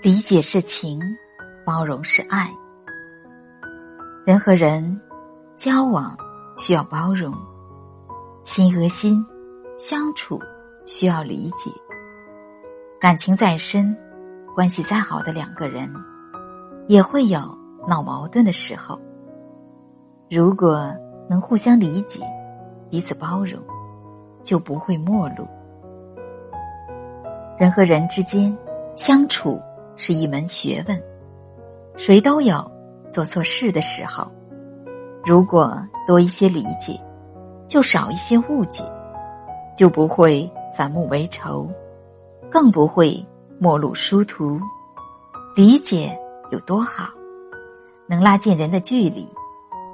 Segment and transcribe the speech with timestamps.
[0.00, 1.00] 理解是情，
[1.66, 2.48] 包容是爱。
[4.24, 5.00] 人和人
[5.56, 6.16] 交往
[6.56, 7.34] 需要包容，
[8.44, 9.26] 心和心
[9.76, 10.40] 相处
[10.86, 11.68] 需要理解。
[13.00, 13.96] 感情再深，
[14.54, 15.92] 关系再好的两个人，
[16.86, 17.40] 也会有
[17.88, 18.96] 闹矛盾的时候。
[20.30, 20.94] 如果
[21.28, 22.22] 能互相理解，
[22.88, 23.60] 彼此包容，
[24.44, 25.44] 就不会陌路。
[27.58, 28.56] 人和人之间
[28.94, 29.60] 相处
[29.98, 31.02] 是一门学问，
[31.96, 32.64] 谁都有
[33.10, 34.26] 做错事的时候。
[35.24, 36.98] 如果多一些理解，
[37.66, 38.84] 就少一些误解，
[39.76, 41.68] 就不会反目为仇。
[42.50, 43.22] 更不会
[43.58, 44.58] 陌路殊途。
[45.54, 46.18] 理解
[46.50, 47.10] 有多好，
[48.06, 49.28] 能拉近人的距离，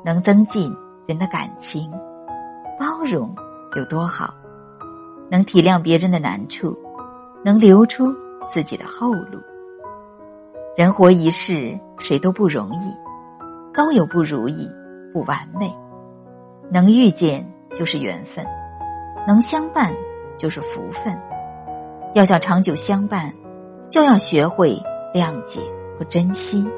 [0.05, 0.73] 能增进
[1.07, 1.91] 人的感情；
[2.79, 3.35] 包容
[3.75, 4.33] 有多好，
[5.31, 6.79] 能体谅别人的难处，
[7.43, 8.15] 能留出
[8.47, 9.41] 自己的后路。
[10.77, 12.93] 人活一世，谁都不容易，
[13.73, 14.69] 都有不如意、
[15.13, 15.73] 不完美。
[16.69, 18.45] 能遇见就是缘分，
[19.25, 19.95] 能相伴
[20.37, 21.17] 就是福分。
[22.15, 23.33] 要想长久相伴，
[23.89, 24.77] 就要学会
[25.15, 25.61] 谅解
[25.97, 26.69] 和珍惜。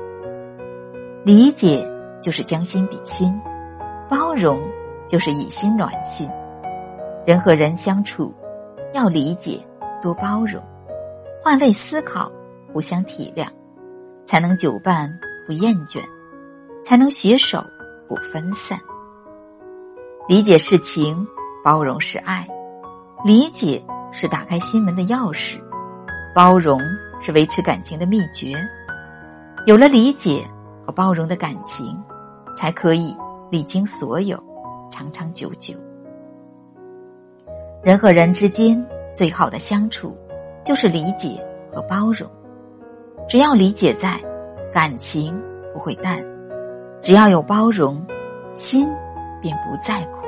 [1.25, 1.83] 理解
[2.21, 3.41] 就是将心比心，
[4.11, 4.61] 包容
[5.07, 6.29] 就是以心暖心。
[7.25, 8.31] 人和人相处，
[8.93, 9.59] 要理解
[10.03, 10.63] 多包容，
[11.43, 12.31] 换位思考，
[12.75, 13.49] 互相体谅，
[14.27, 16.03] 才能久伴不厌倦，
[16.85, 17.65] 才能携手
[18.07, 18.79] 不分散。
[20.29, 21.27] 理解是情，
[21.65, 22.47] 包容是爱，
[23.25, 23.83] 理解。
[24.13, 25.61] 是打开心门的钥匙，
[26.35, 26.81] 包容
[27.21, 28.57] 是维持感情的秘诀。
[29.67, 30.43] 有了理解
[30.87, 32.03] 和包容的感情，
[32.57, 33.15] 才可以
[33.51, 34.43] 历经所有，
[34.91, 35.75] 长长久久。
[37.83, 40.17] 人和人之间最好的相处，
[40.65, 42.31] 就是理解和包容。
[43.29, 44.21] 只要理解在，
[44.73, 45.37] 感情
[45.73, 46.17] 不会淡；
[47.03, 48.01] 只要有包容，
[48.55, 48.89] 心
[49.41, 50.26] 便不再苦。